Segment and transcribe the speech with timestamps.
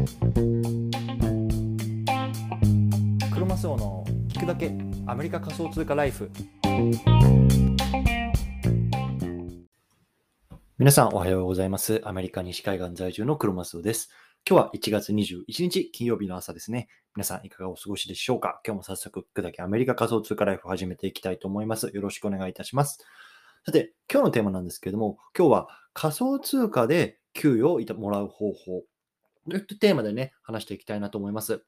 [0.00, 0.06] ク
[3.38, 4.72] ロマスオの聞くだけ
[5.06, 6.30] アメリカ仮想通貨ライフ。
[10.78, 12.00] 皆さんおはようございます。
[12.04, 14.08] アメリカ西海岸在住のクロマスオです。
[14.48, 16.88] 今日は1月21日金曜日の朝ですね。
[17.14, 18.62] 皆さんいかがお過ごしでしょうか？
[18.64, 21.90] 今日も早速聞くだけアメリカ仮想通貨ライフを始めていきたいと思います。
[21.92, 23.04] よろしくお願いいたします。
[23.66, 28.84] さて今日のテーマなんですけれども今日は仮想通貨で給与をもらう方法。
[29.50, 31.64] というテーマでね、話していきたいなと思います。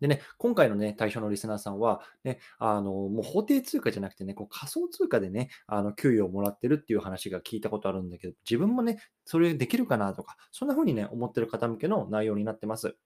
[0.00, 12.96] でね、今回のね、対象のリスナーさんは、ね、あの、もう法定通貨じゃなくてね、こう仮想通貨でね、あの、給与をもらってるっていう話が聞いたことあるんだけど、自分もね、それできるかなとか、そんな風にね、思ってる方向けの内容になってます。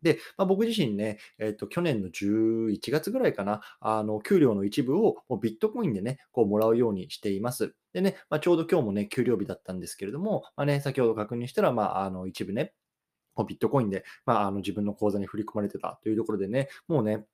[0.00, 7.74] で、まあ、僕自身ね、えっと、去年の11月ぐらいかな、あの、給料の一部をもうビットコインでね、こうもらうようにしています。
[7.92, 12.74] でね、まあ、ちょうど今日もね、給料日だったんですけれども、まあね、先ほど確認したら、まあ、あの、一部ね、
[13.42, 17.26] ビットコインで、まあ、あの自分の口座に振り込まれてたというところでね、もうね、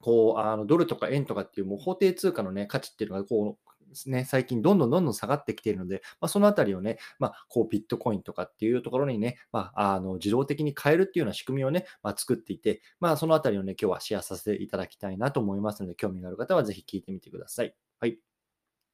[0.00, 3.68] こう、あのドルとか円とかっていうもう法定通貨のね、価値っていうのが、こう、
[4.06, 17.74] ね、最近どんどんどんどん下がってきているので、まあ、そのあたりをね、まあ、こうビットコインとかっていうところにね、まあ、あの自動的に変えるっていうような仕組みをね、まあ、作っていて、まあ、そのあたりをね、今日はシェアさせていただきたいなと思いますので、興味がある方はぜひ聞いてみてください。
[18.00, 18.27] はい。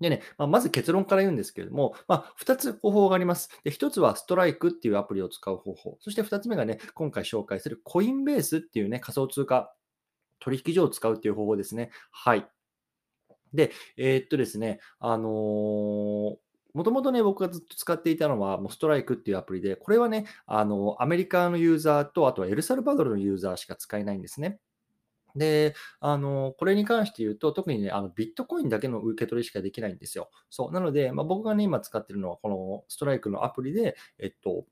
[0.01, 3.49] でね、まあ、まず結論から言うんですけれども、まあ、2つ方法があります。
[3.65, 5.97] で1つはストライクっていうアプリを使う方法。
[6.01, 9.75] そして2つ目がね、今回紹介するコインベースっていうね、仮想通貨
[10.41, 11.91] 取引所を使うっていう方法ですね。
[12.11, 12.47] はい。
[13.53, 16.35] で、えー、っとですね、あのー
[16.75, 24.59] もともとね、僕がずっと使っていたのは、もうストライクっていうアプリで、これはね、あの、アメリカのユーザーと、あとはエルサルバドルのユーザーしか使えないんですね。
[25.35, 30.31] で、あの、これに関して言うと、特にね、あの、ビットコインだけの受け取りしかできないんですよ。
[30.51, 30.73] そう。
[30.73, 34.67] なので、まあ、僕がね、今使ってるのは、このストライクのアプリで、えっと、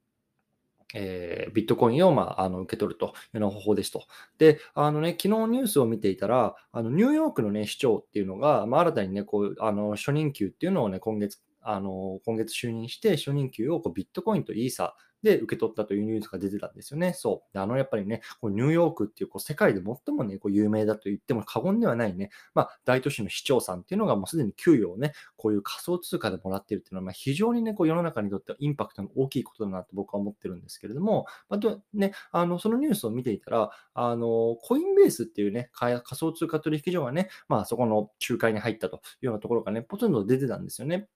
[0.95, 4.05] えー、ビットコインを、まあ、あの受け取るというような方法ですと。
[4.39, 17.13] で、あのね、昨日ニュースを見ていたら、あのニューヨークのね、市長っていうのが、まあ、新たにね、こう、あの、初任給っていうのをね、今月、あの、今月就任して、初任給をこうビットコインとイーサで受け取ったというニュースが出てたんですよね。
[17.15, 17.59] そう。
[17.59, 41.09] あの、やっぱりね、こうニューヨークっていうこう世界で最もね、こう有名だと言っても過言ではないね、まあ、大都市の市長さんっていうのがもうすでに給与をね、こういう仮想通貨でもらってるっていうのは、ま、非常にね、こう世の中にとってはインパクトの大きいことだなと僕は思ってるんですけれども、まあ、ね、あの、そのニュースを見ていたら、あの、コインベースっていうね、仮想通貨取引所がね、まあ、そこの仲介に入ったというようなところがね、ポツンと出てたんですよね。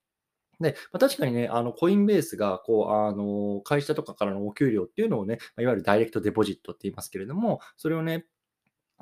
[0.61, 8.27] で、まあ、確かにね、あの、コインベースが、こう、あの、会社とかからのお給料っていうのをね、いわゆるダイレクトデポジットって言いますけれども、それをね、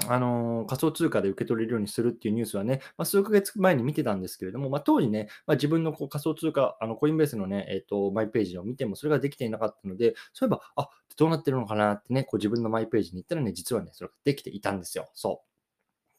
[0.08, 15.08] あの仮想通貨で受け取れるようにするっていうニュースはね、まあ、数ヶ月前に見てたんですけれども、まあ、当時ね、まあ、自分のこう仮想通貨、あのコインベースのね、えっ、ー、と、マイページを見てもそれができていなかったので、そういえば、あ、どうなってるのかなってね、こう自分のマイページに行ったらね、実はね、それができていたんですよ。
[15.14, 15.53] そう。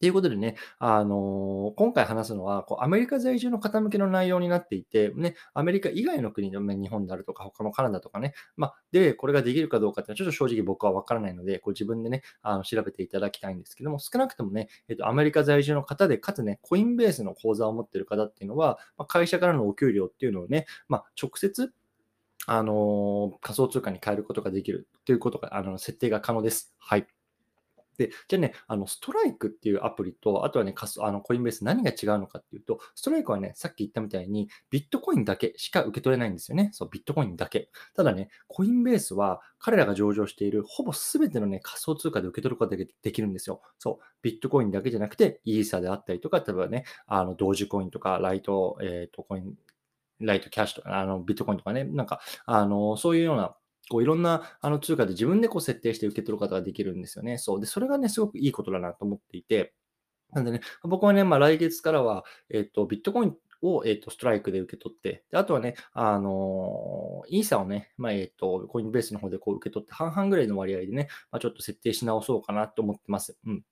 [0.01, 21.73] ということでね、あの、今回話すのはこう、アメリカ在住の方向けの内容になっていて、ね、アメリカ以外の国で、ね、日本であるとか、他のカナダとかね、まあ、で、これができるかどうかっていうのは、ちょっと正直僕はわからないので、こう自分でね、あの調べていただきたいんですけども、少なくともね、えっと、アメリカ在住の方で、かつね、コインベースの口座を持っている方っていうのは、まあ、会社からのお給料っていうのをね、まあ、直接、
[22.47, 26.75] あの、仮想通貨に変えることができるということが、あの、設定が可能です。
[26.77, 27.07] はい。
[27.97, 36.69] で、じゃあね、あの、ストライクっていうアプリと、あとはね、あのコインベース何が違うのかっていうと、ストライクはね、さっき言ったみたいに、ビットコインだけしか受け取れないんですよね。
[36.73, 37.69] そう、ビットコインだけ。
[37.95, 43.61] ただね、コインベースは、彼らが上場しているほぼ全てのね、仮想通貨で受け取ることができるんですよ。
[43.79, 49.55] そう、ビットコインだけじゃなくて、イーサであったりとか、例えばね、あの、同時コインとか、ライト、えっ、ー、と、コイン、
[50.19, 53.55] ライトキャッシュとか、あの、ビットコインとかね、なんか、あの、そういうような、
[53.89, 57.37] こういろんなあの通貨で自分でこう設定して受け取ることができるんですよね。
[57.37, 57.59] そう。
[57.61, 59.73] で、それがね、すごくいいことだなと思っていて、
[60.33, 73.37] なんでね、僕はね、まあ、来月からは、えっ、と、ビットコインを、えっ、と、ストライクで受け取って、であとはね、あのー、イーサをね、まあ、えっ、と、コインベースの方でこう受け取って、半々ぐらいの割合でね、まあ、ちょっと設定し直そうかなと思ってます。
[73.45, 73.63] うん。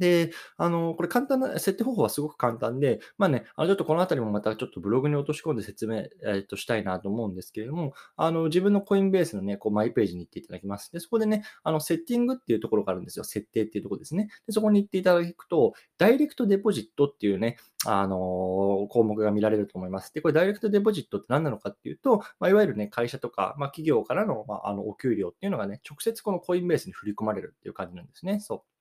[0.00, 10.90] で、あの、これ簡単な、設定方法はすごく簡単で、まあね、あの、ちょっとこのあたりもまたちょっとブログに落とし込んで説明、えっと、したいなと思うんですけれども、あの、自分のコインベースのね、こう、マイページに行っていただきます。
[10.90, 13.24] で、そこでね、あの、セッティングっていうところがあるんですよ。
[13.24, 14.28] 設定っていうところですね。
[14.46, 20.12] で、そこに行っていただくと、ダイレクトデポジットっていうね、あの項目が見られると思います。
[20.12, 28.40] で、これダイレクトデポジットって何なのかっていうと、まあ、いわゆるね、会社とか、まあ、企業からの,、まあ、あのお給料っていうのがね、直接このコインベースに振り込まれるっていう感じなんですね。
[28.40, 28.79] そう。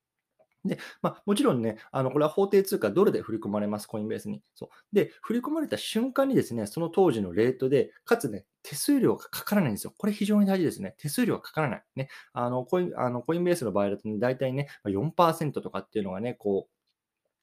[0.66, 4.42] で、まあ、もちろんね、あの、これは法定通貨ドルで振り込まれます、コインベースに。
[4.56, 4.96] そう。
[4.96, 9.94] で、振り込まれた瞬間にですね、その当時のレートで、かつね、手数料がかからないんですよ。
[9.98, 10.96] これ非常に大事ですね。
[10.98, 11.84] 手数料がかからない。
[11.96, 12.10] ね。
[12.34, 16.80] あの、コイン、あのコインベースの場合だとね、大体ね、4%とかっていうのがね、こう、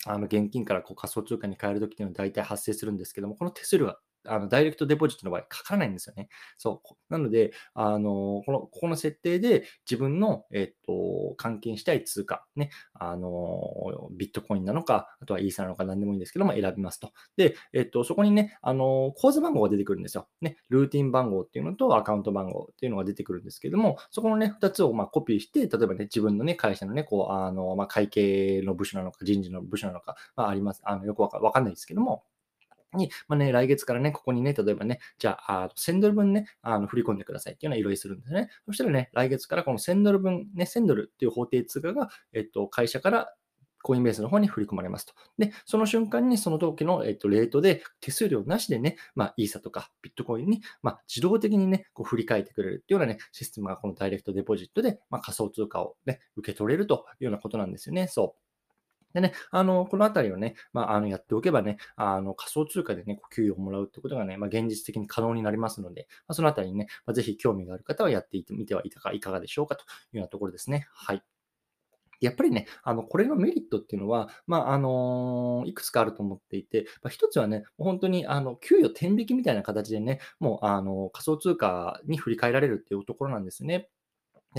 [0.08, 3.98] あの現金からこう仮想通貨に変えるときっていうのは大体発生するんですけども、この手数料が
[4.28, 6.28] あのダイレクトデポジットの場合、かからないんですよね。
[6.56, 6.94] そう。
[7.08, 17.12] なので、あの、この、ここの設定で自分の、えっと、換金したい通貨、ね、あの、ビットコインなのか、あとはイーサなのか何でもいいんですけども、選びますと。
[17.36, 20.28] で、えっと、そこにね、あの、口座番号が出てくるんですよ。
[20.40, 30.80] ね、ルーティン番号っていうのとアカウント番号っていうのが出てくるんですけども、そこのね、2つをまコピーして、例えばね、自分のね、会社のね、こう、あの、まあ、会計の部署なのか、人事の部署なのか、まあ、あります。
[30.84, 32.24] あの、よくわかんないですけども、
[32.96, 38.48] に、まあね、来月からね、ここにね、例えばね、じゃあ、あ1000ドル分ね、あの振り込んでくださいっていうのは依頼するんですね。
[38.66, 43.34] そしたらね、来月からこの1000ドル分、ね、1000ドルっていう法定通貨が、えっと、会社から
[43.86, 45.12] コインベースの方に振り込まれますと。
[45.38, 58.08] で、その瞬間にその時の、えっと、レートで手数料なしでね、まあ、イーサとかビットコインに、まあ、自動的にね、こう振り替えてくれるっていうようなね、システムがこのダイレクトデポジットで、まあ、仮想通貨をね、受け取れるというようなことなんですよね。
[58.08, 58.45] そう。
[59.16, 70.86] でね、あの、このあたりをね、まあ、あの、やっておけばね、あの、仮想通貨でね、給与をもらうってことがね、まあ、現実的に可能になりますので、まあ、そのあたりにね、まあ、ぜひ興味がある方はやってみてはいか、がでしょうかというようなところですね。
[70.92, 71.22] はい。
[72.20, 83.88] やっぱりね、あの、これのメリットっていうのは、まあ、あのいくつかあると思っていて、まあ、一つはね、本当に、あの、給与天引きみたいな形でね、もう、あの、仮想通貨に振り替えられるっていうところなんですね。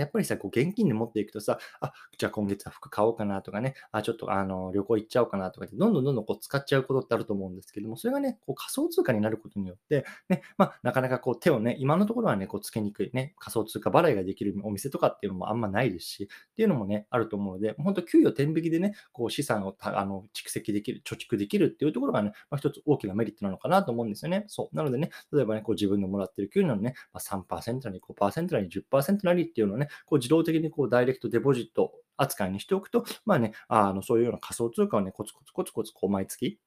[0.02, 24.46] やっぱりさ、こう現金で持っていくとさ、あ、じゃあ今月は服買おうかなとかね、あ、ちょっとあの旅行行っちゃおうかなとかって、どんどんどんどんこう使っちゃうことってあると思うんですけども、それがね、こう仮想通貨になることによって、ね、まあ、なかなかこう手をね、今のところはね、こうつけにくいね、仮想通貨払いができるお店とかっていうのもあんまないですし、っていうのもね、あると思うので、本当給与天引きでね、こう資産をあの蓄積できる、貯蓄できるっていうところがね、まあ、一つ大きなメリットなのかなと思うんですよね。
[24.48, 24.76] そう。
[24.76, 36.60] なのでね、例えばね、こう自分のもらってる給与のね、まあ、3%なり5%なり10%なりっていうのをね、こう自動的にこうダイレクトデポジット扱いにしておくと、まあね、あのそういうような仮想通貨をね、コツコツコツコツこう毎月、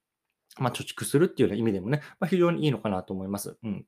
[0.57, 3.57] まあ、貯蓄するっていうような意味でもね、まあ、非常にいいのかなと思います。
[3.63, 3.85] うん。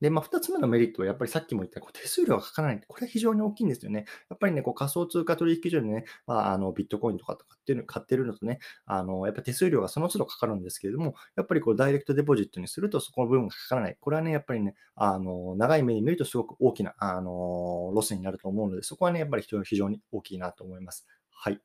[0.00, 2.80] で、まあ、2つ目のメリットは、やっぱりさっきも言ったこう手数料がかからない。
[2.86, 4.04] これは非常に大きいんですよね。
[4.28, 13.96] やっぱりね、こう仮想通貨取引所でね、まあ、あのビットコインとかとかっていうの買ってるのとね、あのやっぱ手数料がその都度かかるんですけれども、やっぱりこうダイレクトデポジットにするとそこの部分がかからない。
[14.00, 21.06] これはね、やっぱりね、あの長い目に見るとすごく大きなあのロスになると思うので、そこはね、やっぱり非常に大きいなと思います。
[21.30, 21.60] はい。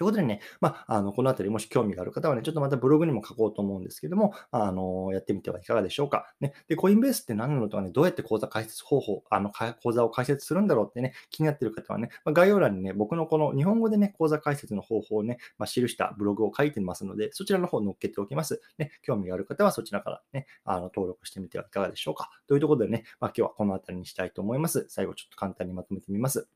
[0.00, 6.32] ということでね、まあ、あの、このあたりもし興味がある方はね、ちょっとまたブログにも書こうと思うんですけども、あの、やってみてはいかがでしょうか。
[6.40, 6.54] ね。
[6.68, 18.62] で、コインベースって何なのとかね、どうやって口座開設方法、あの、口座を開設するんだろうってね、気になってる方はね、まあ、概要欄にね、僕のこの日本語でね、口座開設の方法をね、まあ、記したブログを書いてますので、そちらの方を載っけておきます。
[18.78, 22.30] ね、興味がある方はそちらからね、あの、登録してみてはいかがでしょうか。
[22.48, 24.86] というところでね、まあ、今日はこのあたりにしたいと思います。
[24.88, 26.48] 最後ちょっと簡単にまとめてみます。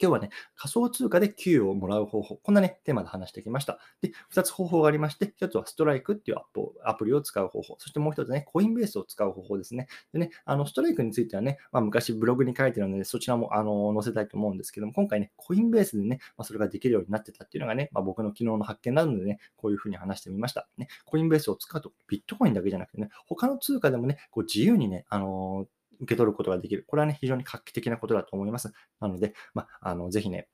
[0.00, 3.78] 今日はね、仮想通貨で給与をもらう方法、こんなね、テーマで話してきました。
[4.00, 6.38] で、2つ方法がありまして、1つはストライクっていう
[6.84, 9.88] アプリを使う方法、そしてもう1つね、コインベースを使う方法ですね。
[10.12, 20.68] でね、あの、ストライクについてはね、まあ、昔ブログに書いてるので、そちらもあの載せたいと思うんですけども、今回ね、コインベースでね、まあ、それができるようになってたっていうのがね、まあ、僕の昨日の発見なのでね、こういうふうに話してみました。
[20.76, 25.66] ね、コインベースを使うと、ビットコインだけじゃなくてね、他の通貨でもね、こう自由にね、あの
[26.00, 26.84] 受け取ることができる。
[26.86, 28.72] これはね、非常に画期的なことだと思います。
[29.00, 30.48] なので、まあ、あの、ぜひね、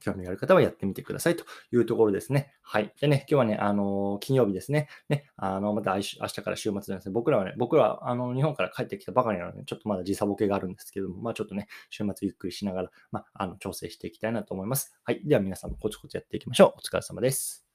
[0.00, 2.52] 興味がある方はやってみてくださいというところですね。
[2.62, 2.92] はい。
[3.00, 4.88] でね、今日はね、あのー、金曜日ですね。
[5.08, 7.12] ね、あの、また明日から週末ですね。
[7.12, 14.94] 僕らはね、僕らは、あの、日本から帰ってきたばかりなので、ちょっとまだ時差ボケがあるんですけども、まあちょっとね、週末ゆっくりしながら、まあ、あの、調整していきたいなと思います。
[15.04, 15.20] はい。
[15.24, 16.78] では皆さんもコツコツやっていきましょう。
[16.78, 17.67] お疲れ様です。